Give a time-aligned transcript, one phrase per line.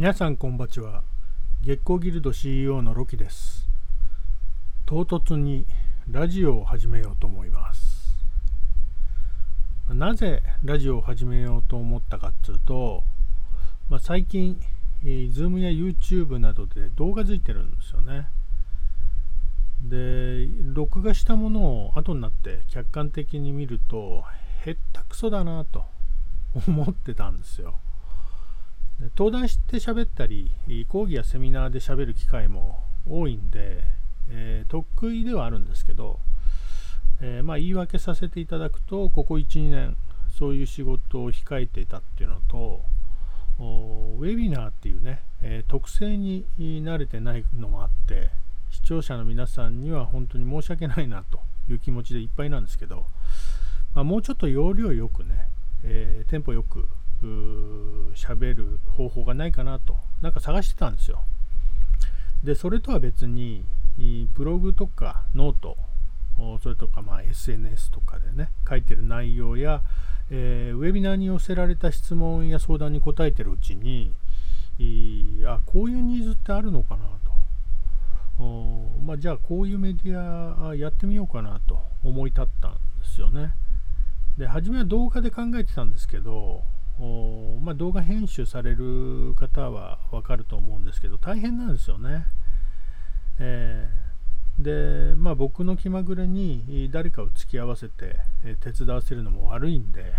[0.00, 1.02] 皆さんこんばちは。
[1.62, 3.68] 月光ギルド CEO のロキです。
[4.86, 5.66] 唐突に
[6.10, 8.14] ラジオを始めようと思います。
[9.90, 13.04] なぜラジオを始めようと思ったかっていうと、
[13.90, 14.58] まあ、最近、
[15.04, 18.28] えー、Zoom や YouTube などで動画づいてるんですよね。
[19.82, 24.24] で録画したものを後になって客観的に見ると
[24.64, 25.84] へったくそだなと
[26.66, 27.78] 思ってたんですよ。
[29.16, 30.50] 登壇して喋ったり
[30.88, 33.82] 講義やセミナーで喋る機会も多いんで、
[34.28, 36.18] えー、得意ではあるんですけど、
[37.20, 39.96] えー、まあ、言い訳させていただくとここ12年
[40.38, 42.82] そういう仕事を控えていたっていうのと
[43.58, 48.30] ウェビナーっていうね、えー、特性に慣れてないのもあって
[48.70, 53.06] 視聴者の皆さんには本当に申し訳ないなという気持ちでいっぱいなんですけど、
[53.94, 55.46] まあ、もうちょっと要領よくね、
[55.84, 56.88] えテンポよく
[58.14, 59.96] 喋る方法がないかなと。
[60.20, 61.22] なんか探してたんですよ。
[62.44, 63.64] でそれとは別に
[64.34, 65.76] ブログとかノート
[66.62, 69.82] それとかまあ SNS とかでね書いてる内容や、
[70.30, 74.14] えー、ウェビナーに寄せられた質問や相談に答えてるうちに
[75.44, 77.30] あこういうニーズってあるのかなと。
[79.04, 83.52] まあ、じゃあこういうメディアやってみようかなと思い立ったんですよね。
[84.38, 86.62] で初めは動画で考えてたんですけど
[87.00, 92.26] まあ、動画編集される方は分かると思うんですけど大変なんですよね。
[93.38, 100.12] えー、で、まあ、僕の気まぐれに誰かを付き合わせて、え、手伝わせるのも悪いんで、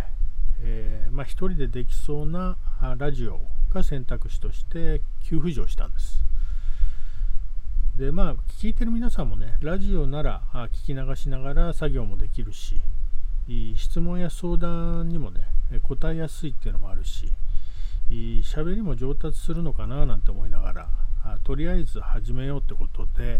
[0.62, 2.58] えー、まあ、1人でできそうな
[2.98, 3.40] ラジオ
[3.72, 6.24] が選択肢として急浮上したんです。
[7.98, 12.82] でまあ聞いてる皆さんもねラジオなら聞き流しながら作業もできるし
[13.76, 15.42] 質問や相談にもね
[15.80, 17.32] 答えやすいっていうのもあるし
[18.10, 20.90] 喋りも上達するのかななんて思いながら
[21.44, 23.40] とりあえず始めようってことで、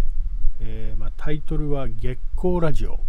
[0.62, 3.00] えー、まあ、タイトルは月光ラジオ、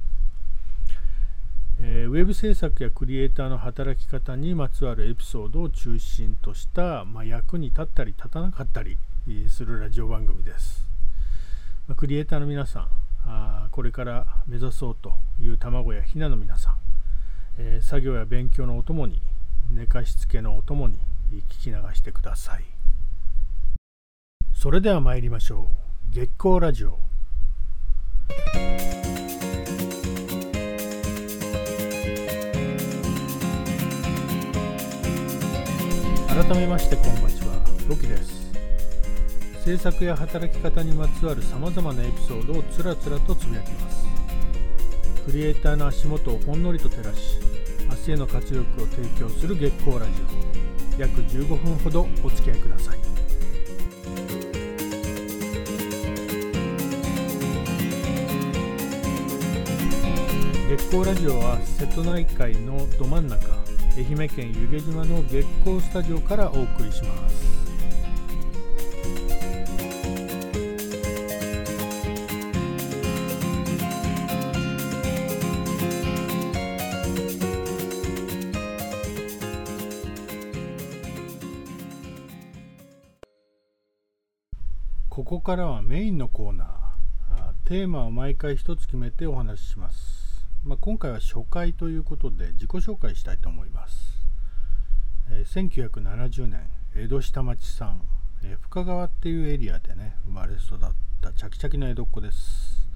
[1.80, 8.96] えー、ウェブ制作やクリエイターの働き方にまつわるエピソードを中心とした、まあ、役に立ったり立たなかったり
[9.48, 10.84] するラジオ番組です、
[11.86, 12.86] まあ、クリエイターの皆さん
[13.26, 16.81] あこれから目指そうという卵やひなの皆さん
[17.58, 19.20] えー、作業や勉強のお供に
[19.70, 20.98] 寝かしつけのお供に
[21.50, 22.64] 聞き流してください。
[24.54, 25.68] それでは参りましょ
[26.10, 26.14] う。
[26.14, 26.98] 月光ラジオ。
[36.28, 38.50] 改めましてこんばちはロキです。
[39.64, 44.06] 制作や働き方にまつわるさまざまなエピソードをつらつらとつぶやきます。
[45.26, 47.38] クリエイターの足元をほんのりと照らし
[48.10, 50.12] への活力を提供する月光ラジ
[50.98, 51.00] オ。
[51.00, 52.98] 約15分ほどお付き合いください。
[60.68, 63.46] 月光ラジオは瀬戸内海のど真ん中
[63.94, 67.51] 愛媛県湯気島の月光スタジオからお送りします。
[85.32, 86.68] ここからはメインのコーナー。
[87.64, 94.20] テーマを毎回一つ決めてお話しします、まあ、今回は初回ということで自己紹介したいと思います、
[95.30, 98.02] え、1970年江戸下町さん、
[98.44, 100.78] え、深川っていうエリアでね生まれ育っ
[101.22, 102.86] たチャキチャキの江戸っ子です。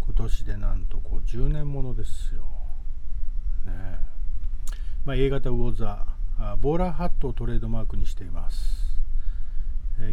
[0.00, 2.48] 今年でなんと50年ものですよ。
[3.64, 4.00] ね。
[5.04, 6.04] まあ、A 型魚座。
[6.60, 8.85] ボーラーハットをトレードマークにしています。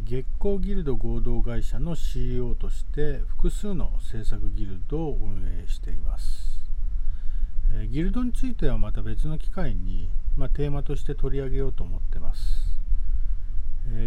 [0.05, 6.61] 月光ギルド合同会社の CEO として複数の制作ギルドを運営しています。
[7.89, 12.67] ギルドについてはまた別の機会に、まあ、テーマとして取り上げようと思ってます。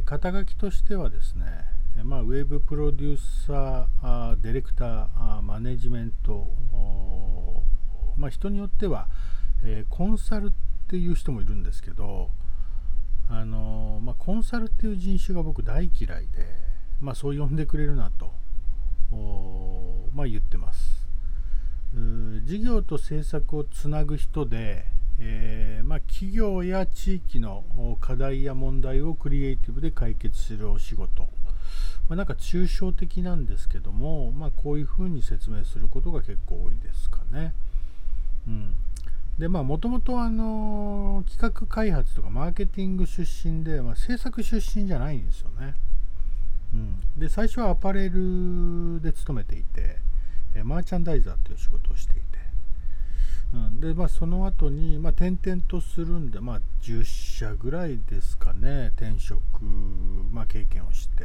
[0.04, 1.44] 肩書きとしてはですね、
[2.04, 6.46] まあ、ウェブプロデューサー、ディレクター、マネジメント、
[8.16, 9.08] まあ、人によっては、
[9.88, 10.50] コンサルっ
[10.88, 12.30] ていう人もいるんですけど、
[13.28, 16.46] あのまあ、コンサルっていう人種が僕大嫌いで、
[17.00, 18.32] まあ、そう呼んでくれるなと、
[20.14, 21.08] まあ、言ってます。
[22.44, 24.84] 事業と政策をつなぐ人で、
[25.18, 27.64] えー、まあ、企業や地域の
[28.00, 31.22] 課題や問題をクリエイティブで解決するお仕事、
[32.08, 37.54] まあ、なんか抽象的なんですけども、まあ、こういうふうに説明することが結構多いですかね。
[38.46, 38.74] うん。
[39.38, 45.74] でまあもともとあの企画開発とかマーケティング出身で、まあ、制作出身じゃないんですよね。
[46.72, 49.98] うん、で最初はアパレルで勤めていて、
[50.64, 52.22] マーチャンダイザーという仕事をしていて、
[53.54, 59.38] うん、でまあその後にまあ転々とするんでまあ10社ぐらいですかね転職、
[60.32, 61.24] まあ、経験をして。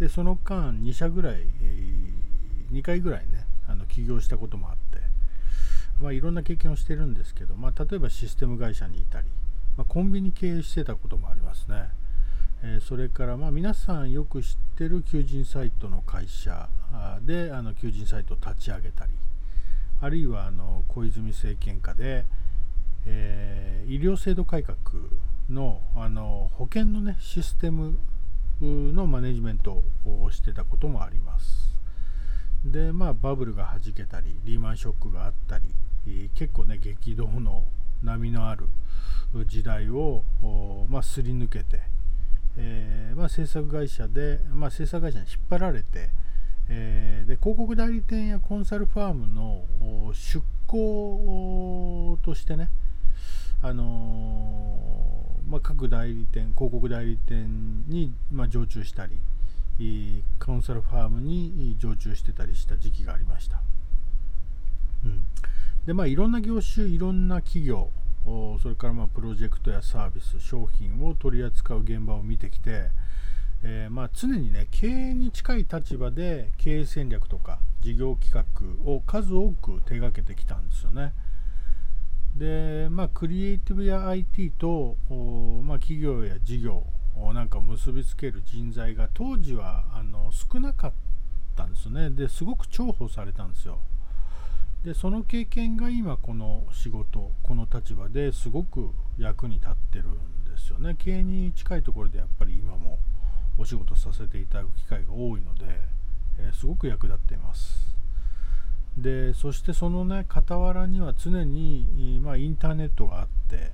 [0.00, 5.05] でその間2社ぐらい、えー、2回ぐらいねあの起業したこともあって。
[6.00, 9.28] まあ、いろんな経験をしてるんですけど、まあ、例えばシステム会社にいたり、
[9.76, 11.88] まあ、コンビニ経営してたこともありますね。
[12.62, 16.68] えー、それからまあ皆さんよく知ってる求人サイトの会社
[17.22, 19.12] であの求人サイトを立ち上げたり
[20.00, 22.24] あるいはあの小泉政権下で、
[23.06, 24.76] えー、医療制度改革
[25.50, 27.98] のあの保険の、ね、システム
[28.60, 31.78] のマネジメントをしてたこともあります。
[32.64, 35.68] でまあバブルがはじけたりリーマンショックがあったり
[36.34, 37.64] 結構ね激動の
[38.02, 38.66] 波のある
[39.46, 40.22] 時代を、
[40.88, 41.80] まあ、すり抜けて、
[42.56, 46.10] えー、まあ、制作会社で、まあ、制作会社に引っ張られて、
[46.68, 49.64] えー、で広告代理店やコンサルファームの
[50.14, 52.70] 出向としてね、
[53.62, 59.18] あのー、まあ、各代理店広告代理店に、ま、常駐したり
[60.38, 63.60] コンサルファームに常駐してたりした時期がありました。
[65.86, 67.90] でまあ、いろんな業種いろんな企業
[68.60, 72.90] それからまあプロジェクトやサービス商品を取り扱う現場を見てきて、
[73.62, 81.12] えー、まあ常にね経営に近い立場で経営戦略とか事業企画を数多く手がけてきたんですよね。
[82.36, 84.96] でまあクリエイティブや IT と、
[85.62, 86.82] まあ、企業や事業
[87.32, 90.92] なんか結びつける人材が当時はあの少なかっ
[91.54, 93.78] たんですよねですごく重宝されたんですよ。
[94.86, 100.94] でその経験が今この仕事この立場ですごく役に立ってるんですよね。
[100.96, 103.00] 経営に近いところでやっぱり今も
[103.58, 105.64] お仕事させていただく機会が多いので、
[106.38, 107.96] えー、すごく役立っています。
[108.96, 113.72] でそしてそのね傍らには常に、まあ、インターネットがあって、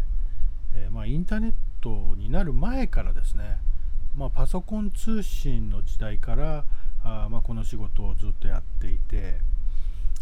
[0.75, 3.59] えー、まあ、インターネットになる前からですね、
[4.17, 6.65] まあ、パソコン通信の時代から
[7.05, 9.52] あ、まこの仕事をずっとやっていて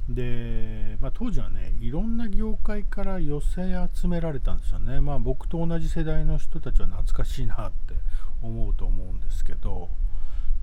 [0.09, 3.63] で、まあ、当時はねいろんな業界から寄せ
[3.95, 5.01] 集められたんですよね。
[5.01, 7.95] まあ僕と同じ世代の人たちは懐かしいなって
[8.43, 9.89] 思うと思うんですけど。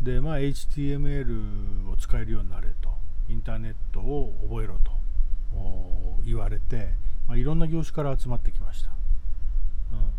[0.01, 2.89] でまあ HTML を使えるようになれと。
[3.29, 4.97] インターネットを覚えろと。
[6.25, 6.93] 言われて、
[7.27, 10.09] まあ、いろんな業種から集まってきました、うん、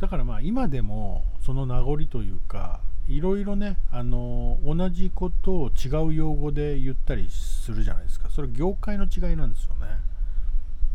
[0.00, 8.30] だからまあ今でもその名残というかいろいろね、あの同じことを違う用語で言ったりするじゃないですか。
[8.30, 9.86] それ業界の違いなんですよね。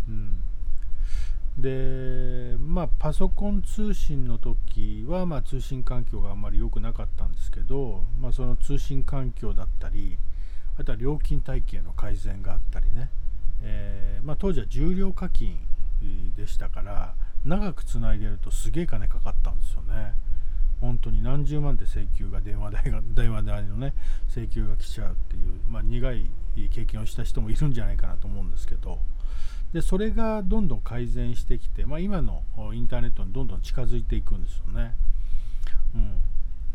[0.08, 0.44] うん、
[1.58, 10.18] で、まあ、パソコン通信の時は、まあ、通信環境があんまり良くなかったんですけど、まあ、その通信環境だったり、
[10.80, 13.10] あとは料金体系の改善があったりね、
[13.62, 15.58] えー、まあ、当時は重量課金
[16.36, 20.14] でしたから、長くつないでるとすげえ金かかったんですよね。
[20.82, 23.94] 本当に何十万で請求が電話代が電話代のね
[24.30, 26.30] 請求が来ちゃうっていう、まあ、苦い
[26.72, 29.00] 経験をした人もいるんじゃないかなと思うんですけど。
[29.74, 32.42] でそれがどんどん改善してきて、まあ、今の
[32.74, 34.96] インターネットにどんどん近づいていくんですよね、
[35.94, 36.22] うん。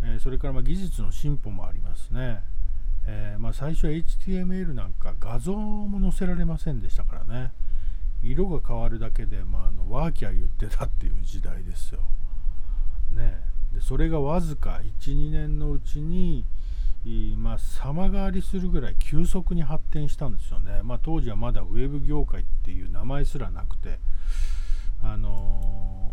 [0.03, 2.43] えー、それからま技術の進歩もありますね、
[3.07, 7.53] えー、ま、最初は HTML なんか画像も載せられませんでしたからね。
[8.23, 12.01] 色が変わるだけで、まあ、あのワーキャー言ってたっていう時代ですよ。
[13.17, 16.45] ねでそれがわずか12年のうちに、
[17.37, 23.99] まあ、様変わりするぐらい急速に発展したんですよね、まあ、当時はまだウェブ業界っていう名前すらなくて、
[25.03, 26.13] あの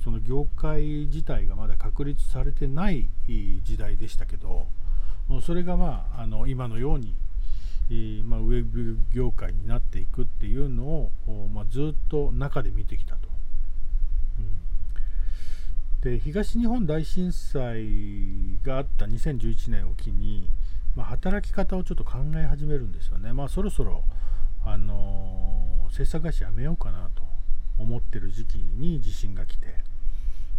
[0.00, 3.08] ー、その業界自体がまだ確立されてない
[3.62, 4.66] 時代でしたけど
[5.40, 7.14] それが、まあ、あの今のように、
[8.24, 11.10] まあ、ウェブ業界になっていくっていうのを、
[11.52, 13.31] まあ、ずっと中で見てきたと。
[16.02, 20.50] で東日本大震災があった2011年を機に、
[20.96, 23.32] まあ、働き方をちょっと考え始めるんですよね。
[23.32, 24.02] まあ、そろそろ、
[24.64, 27.22] あのー、制作会社辞めようかなと
[27.78, 29.74] 思ってる時期に地震が来て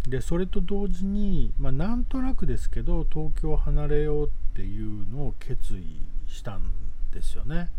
[0.07, 6.71] でそれと同時に、まあ、なんとなくですけど東京を離れようっていうのを決意したん
[7.11, 7.69] ですよね。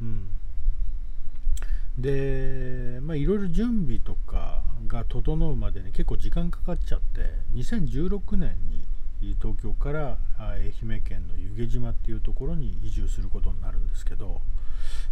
[0.00, 0.28] うん、
[1.98, 8.84] でまあいろいろ準備とかが整うまでに結構時間かかっちゃって2016年に
[9.40, 14.40] 東京から愛媛県の湯気島っていうところに移住することになるんですけど、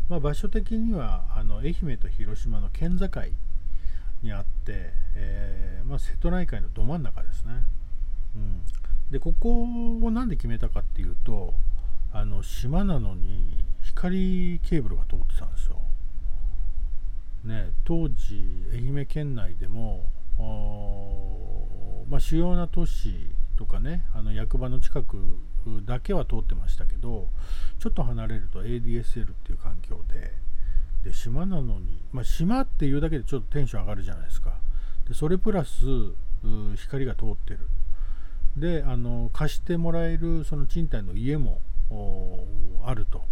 [0.09, 3.09] まあ、場所的にはあの愛媛と広島の県境
[4.23, 7.65] にあって、えー、まあ、瀬戸内海のど真ん中ですね。
[8.37, 8.63] うん、
[9.11, 11.55] でここを何で決めたかっていうと
[12.13, 15.81] あの島なのに光ケーブルが通ってたんですよ。
[17.45, 20.09] ね、当時愛媛県内でも、
[22.09, 25.39] まあ、主要な都市とかねあの役場の近く
[25.85, 27.29] だけは通ってましたけど
[27.79, 30.33] ちょっと離れると ADSL っていう環境で
[31.05, 34.55] で島なのに、まあ、島っていうだけでちょっとテンション上がるじゃないですか。
[35.09, 35.85] でそれプラス
[36.77, 37.61] 光が通ってる。
[38.57, 41.61] であの貸してもらえるその賃貸の家も
[42.85, 43.25] あると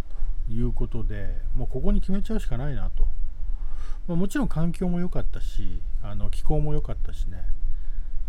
[0.49, 3.07] いうことでもうここに決めちゃうしかないなと、
[4.07, 7.43] まあ、もちろん環境も良かったしあの気候も良かったしね。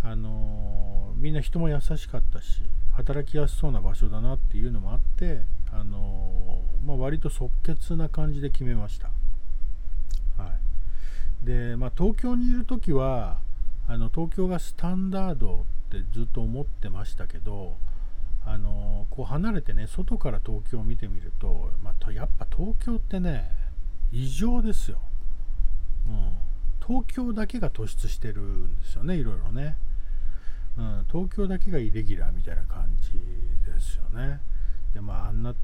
[0.04, 2.62] あのみんな人も優しかったし
[2.94, 9.10] 働きやすそうな場所だなっていうのもあって、あのまあ、割と即決な感じで決めました。
[10.42, 10.50] は
[11.44, 13.38] い、で、まあ、東京にいる時は
[13.86, 17.76] あの東京がスタンダードってずっと思ってましたけど、
[18.44, 23.50] あのこう離れてね外から東京を見てみると、まあ、やっぱ東京ってね
[24.10, 24.98] 異常ですよ、
[26.06, 26.32] うん、
[26.86, 29.76] 東京だけが突出してるんですよねいろいろね。
[30.78, 33.12] うん、東京だけがイレギュラーみたいな感じ
[33.70, 34.40] ですよね。
[34.94, 35.54] でまああんな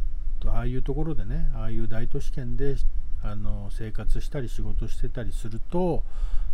[0.46, 2.76] ああいうところでねああいう大都市圏で
[3.22, 6.04] あの生活したり仕事してたりすると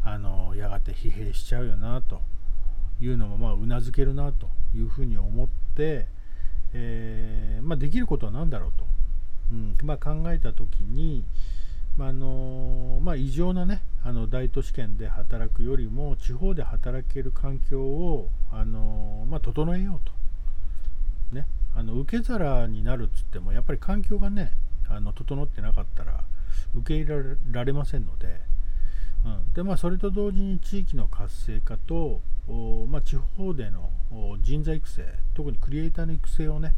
[0.04, 2.20] あのやがて疲弊しちゃうよなと
[3.00, 6.06] いうのもまあうなずけるなというふうに思って、
[6.72, 8.86] えー、まあ、できることは何だろうと、
[9.52, 11.24] うんまあ、考えた時に、
[11.96, 20.08] まあのまあ、異常なねあの大都市圏で働くよりも地方で働ける環境を、あのまあ、整えよう
[21.30, 24.52] と、ね、あの受け皿になるっつってもやっぱり環境がね
[24.88, 26.24] あの整ってなかったら
[26.76, 28.40] 受け入れられませんので,、
[29.24, 32.20] うん、でまあ、それと同時に地域の活性化と、
[32.88, 33.90] まあ、地方での
[34.42, 36.74] 人材育成特にクリエイターの育成をね、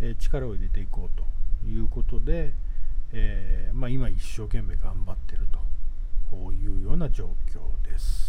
[0.00, 1.24] え力を入れていこうと
[1.68, 2.52] いうことで、
[3.12, 5.46] えー、まあ、今一生懸命頑張ってる
[6.30, 8.28] というような状況です。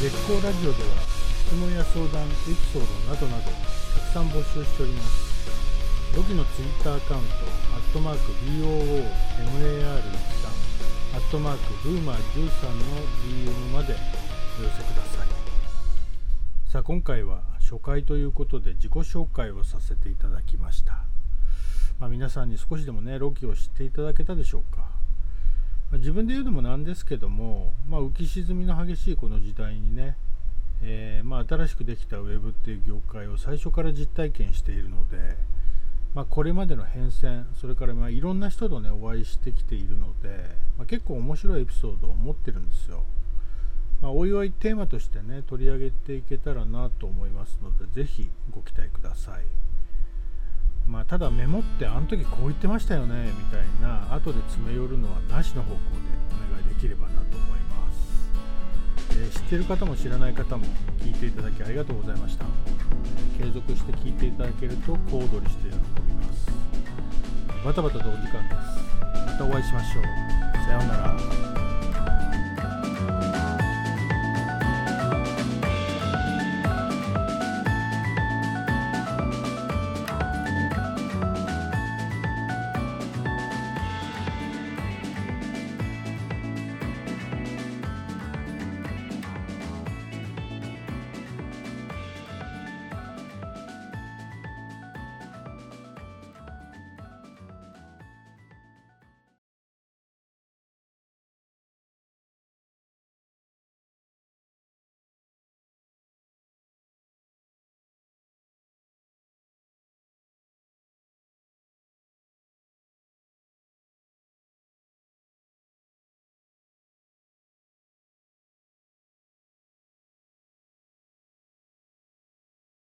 [0.00, 0.88] 月光ラジオでは
[1.46, 6.16] 質問や相談、エピソードなどなどたくさん募集しております。
[6.16, 7.34] ロギのツイッターアカウント、
[7.74, 9.04] アットマーク BOOMAR13、
[11.14, 12.84] アットマークブーマー13の
[13.24, 13.96] DM まで
[14.58, 15.28] お寄せください。
[16.68, 21.04] さあ今回は初回ということで自己紹介をさせていただきました、
[21.98, 24.86] まあ、皆さんに少しでもねロキを知っていただけたでしょうか、
[25.92, 30.16] 自分で言うのもなんですけども、まあ、浮き沈みの激しいこの時代にね
[30.82, 35.36] えー、まあ、新しくできたウェブっていう業界を最初から実体験しているので、
[36.14, 40.44] まあ、これまでの変遷それからまあいろんな人とねお会いしてきているので、
[40.78, 43.02] ま、結構面白いエピソードを持ってるんですよ。
[44.02, 49.44] まあ、おいおいテーマとしてね取り上げていけたらなと思いますのでぜひご期待ください。
[50.86, 55.80] まあ、ただメモってあの時こう言ってましたよねみたいな後で詰め寄るのはなしの方向で
[56.50, 58.32] お願いできればなと思います、
[59.12, 60.66] えー、知ってる方も知らない方も
[61.00, 62.44] 聞いていただきありがとうございました。
[63.38, 66.50] 継続して聞いていただけると小躍りして喜びます。
[67.64, 68.84] バタバタとお時間です。
[69.26, 70.04] またお会いしましょう。
[70.66, 70.96] さような
[71.58, 71.63] ら。